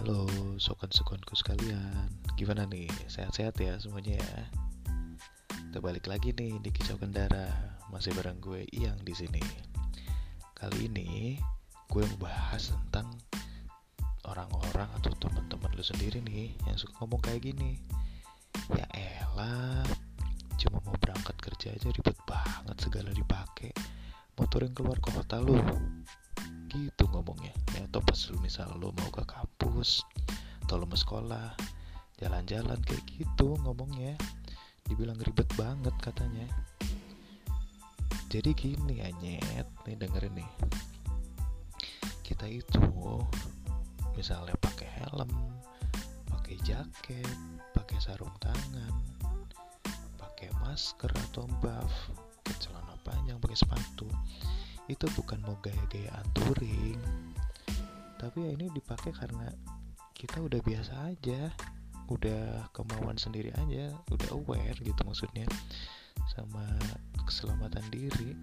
[0.00, 0.24] Halo
[0.56, 2.08] sokon-sokonku sekalian.
[2.32, 2.88] Gimana nih?
[3.04, 4.36] Sehat-sehat ya semuanya ya?
[5.52, 7.76] Kita balik lagi nih di Kicau Kendara.
[7.92, 9.44] Masih bareng gue Iyang di sini.
[10.56, 11.36] Kali ini
[11.92, 13.12] gue mau bahas tentang
[14.24, 17.76] Orang-orang atau teman-teman lu sendiri nih Yang suka ngomong kayak gini.
[18.72, 19.84] Ya elah
[20.56, 23.76] Cuma mau berangkat kerja aja ribet banget segala dipakai.
[24.40, 25.60] Motor yang keluar kota lu
[26.70, 27.52] gitu ngomongnya.
[27.74, 30.06] Ya atau pas lu misal lu mau ke kampus
[30.66, 31.52] atau lu mau sekolah
[32.22, 34.14] jalan-jalan kayak gitu ngomongnya.
[34.86, 36.46] Dibilang ribet banget katanya.
[38.30, 40.50] Jadi gini anyet nih dengerin nih.
[42.22, 42.80] Kita itu
[44.14, 45.30] misalnya pakai helm
[46.28, 47.38] pakai jaket
[47.72, 48.92] pakai sarung tangan
[50.18, 52.10] pakai masker atau buff
[52.42, 54.10] pakai celana panjang pakai sepatu
[54.90, 57.00] itu bukan mau gaya-gayaan touring
[58.20, 59.48] tapi ya ini dipakai karena
[60.12, 61.48] kita udah biasa aja.
[62.12, 63.96] Udah kemauan sendiri aja.
[64.12, 65.48] Udah aware gitu maksudnya.
[66.28, 66.68] Sama
[67.24, 68.36] keselamatan diri.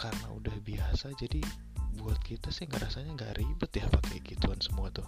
[0.00, 1.44] Karena udah biasa jadi
[2.00, 5.04] buat kita sih nggak rasanya nggak ribet ya pakai gituan semua tuh.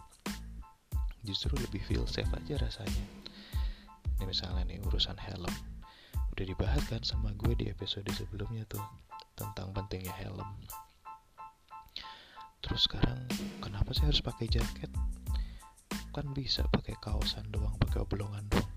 [1.25, 3.06] Justru lebih feel safe aja rasanya.
[4.20, 5.72] Ini misalnya nih urusan helm
[6.33, 8.80] udah dibahas kan sama gue di episode sebelumnya tuh
[9.36, 10.48] tentang pentingnya helm.
[12.64, 13.28] Terus sekarang
[13.61, 14.88] kenapa sih harus pakai jaket?
[16.16, 18.72] Kan bisa pakai kaosan doang pakai oblongan doang.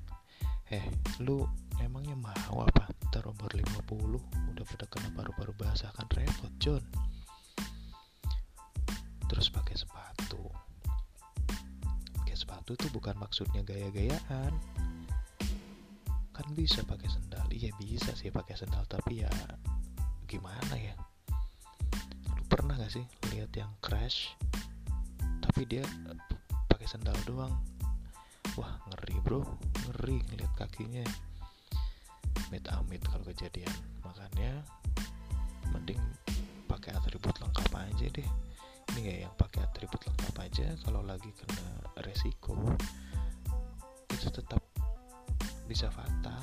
[0.73, 0.83] Eh
[1.23, 1.47] lu
[1.79, 2.91] emangnya mau apa?
[3.07, 3.87] Ntar umur 50
[4.51, 6.11] udah pada kena paru-paru basah kan?
[6.11, 6.83] Repot John.
[9.31, 10.51] Terus pakai sepatu.
[12.19, 14.53] Pakai sepatu tuh bukan maksudnya gaya-gayaan.
[16.35, 17.07] Kan bisa pakai
[17.55, 19.31] iya bisa sih pakai sendal tapi ya
[20.27, 20.91] gimana ya?
[22.35, 24.35] Lu pernah gak sih lihat yang crash
[25.39, 26.19] tapi dia uh,
[26.67, 27.55] pakai sendal doang?
[28.59, 29.39] Wah ngeri bro.
[29.87, 31.05] Ngeri ngeliat kakinya.
[32.51, 33.71] Mit amit kalau kejadian.
[34.03, 34.59] Makanya
[35.71, 36.01] mending
[36.67, 38.29] pakai atribut lengkap aja deh.
[38.91, 42.55] Ini ya yang pakai atribut lengkap aja kalau lagi kena resiko
[44.11, 44.63] itu tetap
[45.67, 46.39] bisa fatal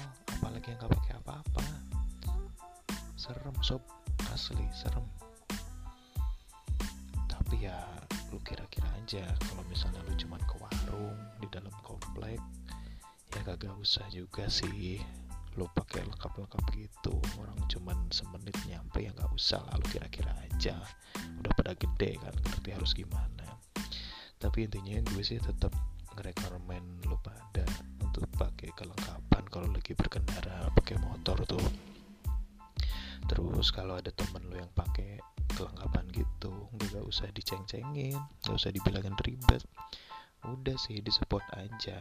[0.52, 1.64] apalagi yang gak pakai apa-apa.
[3.16, 3.80] Serem sob.
[4.36, 5.00] Asli serem.
[7.24, 7.80] Tapi ya
[8.28, 12.36] lu kira-kira aja kalau misalnya lu cuman ke warung di dalam komplek
[13.32, 15.00] ya kagak usah juga sih.
[15.56, 17.16] Lu pakai lengkap-lengkap gitu.
[17.40, 20.76] Orang cuman semenit nyampe ya nggak usah lah lu kira-kira aja.
[21.40, 23.56] Udah pada gede kan ngerti harus gimana.
[24.36, 25.72] Tapi intinya gue sih tetap
[26.12, 27.64] ngerekomen lu pada
[28.04, 29.31] untuk pakai kelengkapan
[33.62, 35.22] terus kalau ada temen lo yang pakai
[35.54, 39.62] kelengkapan gitu nggak usah diceng-cengin nggak usah dibilangin ribet
[40.50, 41.94] udah sih disupport aja.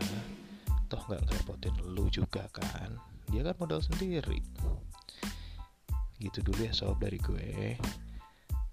[0.90, 2.98] Toh nggak ngerepotin lu juga kan.
[3.30, 4.42] Dia kan modal sendiri.
[6.18, 7.78] Gitu dulu ya sob dari gue.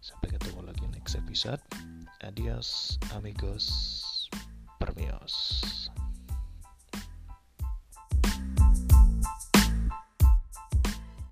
[0.00, 1.60] Sampai ketemu lagi next episode.
[2.24, 3.68] Adios amigos.
[4.78, 5.57] Permios